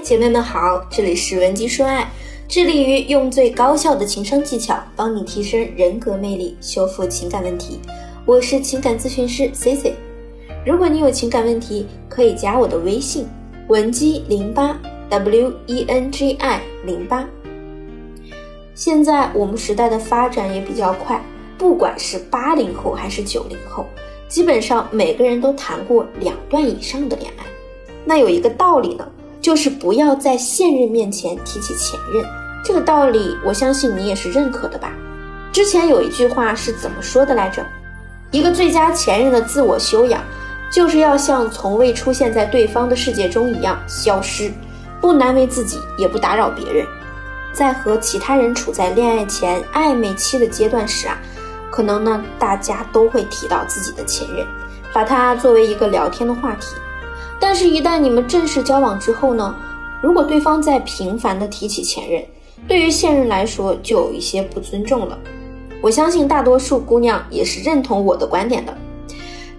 [0.00, 2.08] 姐妹们好，这里是文姬说爱，
[2.46, 7.80] 致力于用最高效的情商技巧帮你提升人格魅力，修复情感问题。
[8.24, 9.94] 我是情感咨询师 C C。
[10.64, 13.26] 如果你有情感问题，可以加我的微信
[13.66, 17.28] 文姬零八 W E N G I 零八。
[18.74, 21.20] 现在我们时代的发展也比较快，
[21.58, 23.84] 不管是八零后还是九零后，
[24.28, 27.44] 基本上每个人都谈过两段以上的恋爱。
[28.04, 29.06] 那有一个道理呢。
[29.48, 32.22] 就是不要在现任面前提起前任，
[32.62, 34.92] 这个道理我相信你也是认可的吧？
[35.50, 37.64] 之前有一句话是怎么说的来着？
[38.30, 40.22] 一个最佳前任的自我修养，
[40.70, 44.52] 就是要像从未出现在对方的世界中一样消失，
[45.00, 46.86] 不难为自己，也不打扰别人。
[47.50, 51.16] 在和其他人处在恋爱前暧昧期的阶段时啊，
[51.70, 54.46] 可能呢大家都会提到自己的前任，
[54.92, 56.76] 把它作为一个聊天的话题。
[57.40, 59.54] 但是，一旦你们正式交往之后呢？
[60.00, 62.22] 如果对方在频繁的提起前任，
[62.68, 65.18] 对于现任来说就有一些不尊重了。
[65.80, 68.76] 我相信大多数姑娘也是认同我的观点的。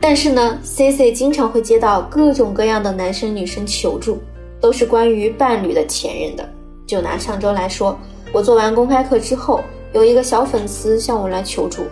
[0.00, 4.18] 但是呢，C C 经常会接到各种各样的男生女生求助，
[4.60, 6.46] 都是关于伴侣的前任的。
[6.86, 7.98] 就拿上周来说，
[8.32, 11.82] 我做完公开课之后，有一个小粉丝向我来求助，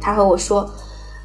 [0.00, 0.68] 他和我说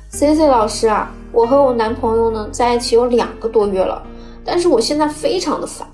[0.09, 4.02] ：“C C 老师啊。”我和我男朋友呢在一起有两个多月了，
[4.44, 5.88] 但是我现在非常的烦，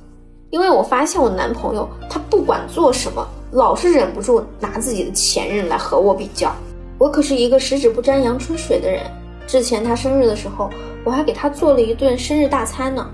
[0.51, 6.55] 因为我发现我男朋友他不管做什么，老是忍不住拿自己的前任来和我比较。
[6.97, 9.01] 我可是一个十指不沾阳春水的人，
[9.45, 10.69] 之前他生日的时候，
[11.03, 13.05] 我还给他做了一顿生日大餐呢。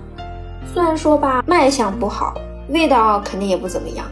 [0.72, 2.36] 虽然说吧，卖相不好，
[2.70, 4.06] 味道肯定也不怎么样，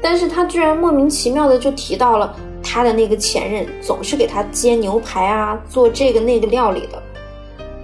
[0.00, 7.02] 但是他居然莫名其妙的就提到了他的那个前任总是给他煎牛排啊，做这个那个料理的。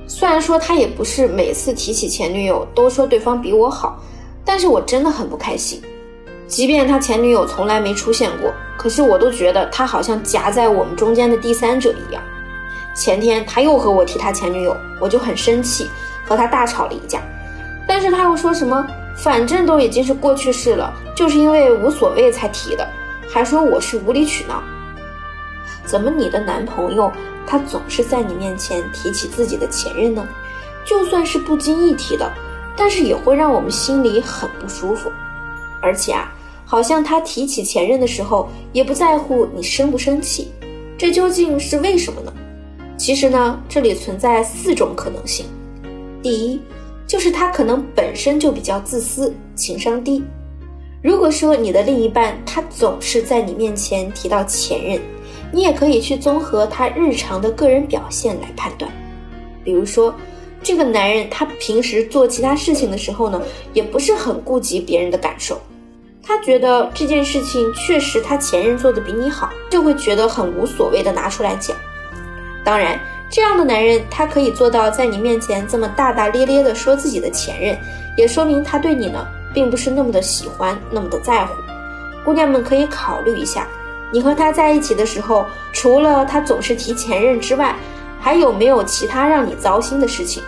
[0.09, 4.03] 虽然说他也不是每次提起前女友都说对方比我好，
[4.43, 5.81] 但是我真的很不开心。
[6.47, 12.23] 即便他前女友从来没出现过，可是我都觉得他好像夹在我们中间的第三者一样。
[12.95, 15.87] 前天他又和我提他前女友，我就很生气，
[16.27, 17.21] 和他大吵了一架。
[17.87, 22.89] 但是他又说什么，反正都已经是过去式了，就是因为无所谓才提的，
[23.29, 24.63] 还说我是无理取闹。
[25.89, 27.11] 怎么你的男朋友？
[27.47, 30.29] 他总是在你面前提起自己的前任呢，
[30.85, 32.31] 就算是不经意提的，
[32.77, 35.11] 但是也会让我们心里很不舒服。
[35.81, 36.31] 而且啊，
[36.67, 40.49] 好像他提起前任的时候也不在乎你生不生气，
[40.99, 42.31] 这究竟是为什么呢？
[42.99, 45.47] 其实呢，这里存在四种可能性。
[46.23, 46.61] 第一，
[47.07, 50.23] 就是他可能本身就比较自私，情商低。
[51.03, 55.01] 如果说你的另一半他总是在你面前提到前任，
[55.51, 58.91] 你也可以去综合他日常的个人表现来判断，
[59.65, 60.15] 比如说，
[60.63, 63.41] 这个男人他平时做其他事情的时候呢，
[63.73, 65.61] 也不是很顾及别人的感受，
[66.23, 71.77] 他觉得这件事情确实他前任做的比你好，就会觉得很无所谓的拿出来讲。
[72.65, 77.79] 当然，这样的男人他可以做到在你面前这么大大咧咧的说自己的前任，
[78.17, 81.55] 也说明他对你呢并不是那么的喜欢，那么的在乎。
[82.25, 83.67] 姑娘们可以考虑一下。
[84.11, 87.77] 你和他在一起的时候，除了他总是提前任之外，
[88.21, 90.43] 还有没有其他让你糟心的事情？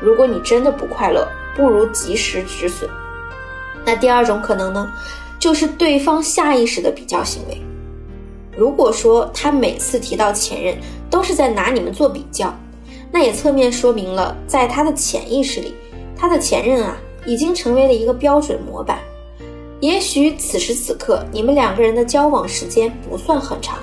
[0.00, 2.88] 如果你真的不快乐，不如及时止损。
[3.84, 4.90] 那第二种可能呢，
[5.38, 7.60] 就是对方下意识的比较行为。
[8.56, 10.76] 如果说他每次提到前任
[11.08, 12.54] 都是在拿你们做比较，
[13.10, 15.74] 那也侧面说明了，在他的潜意识里，
[16.16, 18.98] 他的前任啊，已经成为了一个标准模板。
[19.80, 23.78] 也许此时此刻你们两个人的交往时间不算很长，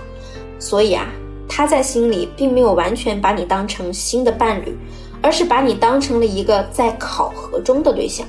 [0.59, 1.07] 所以啊，
[1.49, 4.77] 他在心里并没有完全把你当成新的伴侣，
[5.23, 8.27] 而是把你当成了一个在考核中的对象，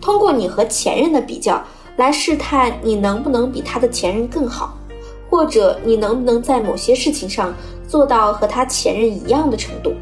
[0.00, 1.62] 通过你和前任的比较
[1.96, 4.78] 来试探你能不能比他的前任更好，
[5.28, 7.52] 或者你能不能在某些事情上
[7.86, 9.92] 做到和他前任一样的程度。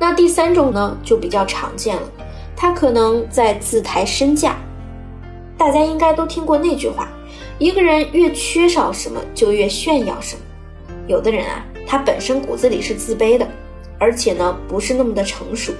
[0.00, 2.02] 那第三种呢，就比较常见了，
[2.56, 4.56] 他可能在自抬身价。
[5.60, 7.06] 大家应该都听过那句话：
[7.58, 10.40] 一个人越缺少什么，就越炫耀什么。
[11.06, 13.46] 有的人啊，他本身骨子里是自卑的，
[13.98, 15.70] 而且呢，不是那么的成熟，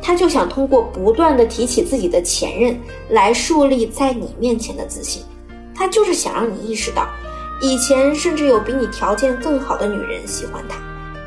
[0.00, 2.78] 他就想通过不断的提起自己的前任，
[3.08, 5.24] 来树立在你面前的自信。
[5.74, 7.08] 他就是想让你意识到，
[7.60, 10.76] 以前甚至有比你条件更好的女人喜欢他，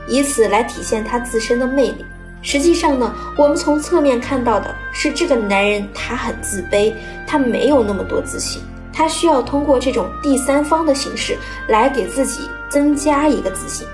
[0.08, 2.06] 以此来体现他自身的魅力。
[2.42, 6.94] 实际上呢，我们从侧面看到的是这个男人他很自卑，
[7.26, 8.62] 他没有那么多自信，
[8.94, 11.38] 他需要通过这种第三方的形式
[11.68, 13.86] 来给自己增加一个自信。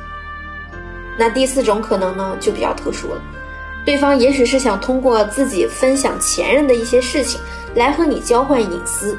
[1.18, 3.22] 那第四种可能呢就比较特殊了，
[3.86, 7.39] 对方也许是想通过自己分享前任的一些事情
[7.75, 9.18] 来和你交换隐私。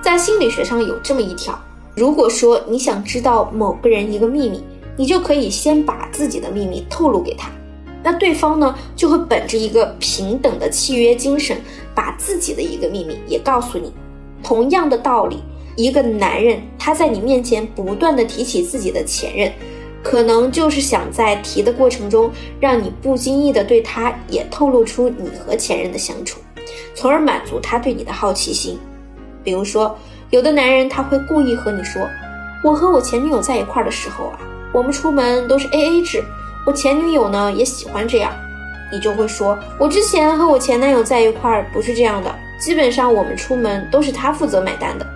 [0.00, 1.58] 在心理学上有这么一条：
[1.94, 4.64] 如果说你想知道某个人一个秘密，
[4.96, 7.48] 你就可以先把自己的秘密透露给他，
[8.02, 11.56] 那对方呢就会本着一个平等的契约精神，
[11.94, 13.92] 把自己的一个秘密也告诉你。
[14.42, 15.42] 同样的道理，
[15.76, 19.52] 一个男人他在你面前不断的提起自己的前任。
[20.04, 22.28] 可能就是想在提的过程中，
[22.58, 26.40] 让你不经意的对他也透露出你和前任的相处，
[26.92, 28.76] 从而满足他对你的好奇心。
[29.44, 29.96] 比如说，
[30.30, 32.02] 有的男人他会故意和你说
[32.64, 34.40] ：“我和我前女友在一块儿的时候啊，
[34.72, 36.24] 我们出门都是 A A 制，
[36.66, 38.32] 我前女友呢也喜欢这样。”
[38.92, 45.06] 你就会说：“我之前和我前男友在一块儿不是这样的，基本上我们出门都是他负责买单的。”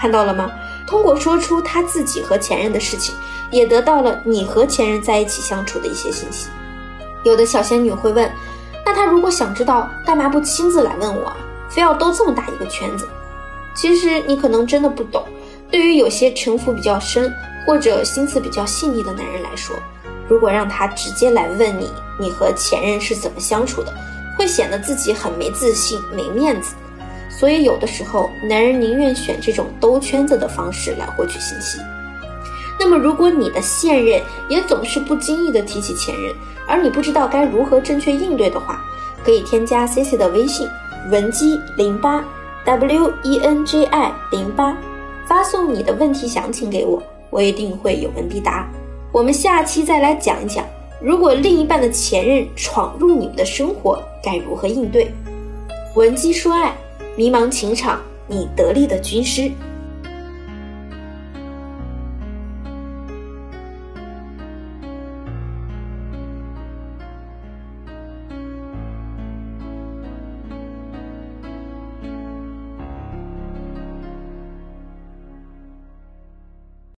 [0.00, 0.50] 看到了吗？
[0.86, 3.14] 通过说出他自己和前任的事情。
[3.52, 6.48] 也得到了你和前任在一起相处的一些信息。
[7.22, 8.28] 有的小仙女会问
[8.84, 11.32] ：“那他如果想知道，干嘛不亲自来问我？
[11.70, 13.08] 非要兜这么大一个圈子？”
[13.72, 15.24] 其实你可能真的不懂。
[15.70, 17.32] 对于有些城府比较深
[17.64, 19.76] 或者心思比较细腻的男人来说，
[20.28, 23.92] 如果让他直接来问你，你和前任是怎么相处的，
[24.36, 26.74] 会显得自己很没自信、没面子。
[27.28, 31.78] 所以有的时候，男人宁愿选这种兜圈子的方式来获取信息。
[32.78, 36.34] 那么，如果你的现任也总是不经意的提起前任，
[36.66, 38.82] 而你不知道该如何正确应对的话，
[39.24, 40.68] 可以添加 C C 的微信
[41.10, 42.24] 文姬零八
[42.64, 44.76] W E N J I 零八，
[45.26, 48.68] 发送你的问题详情给我，我一定会有问必答。
[49.16, 50.62] 我们下期再来讲一讲，
[51.00, 55.10] 如果另一半的前任闯入你们的生活，该如何应对？
[55.94, 56.76] 文姬说爱，
[57.16, 59.50] 迷茫情场，你得力的军师。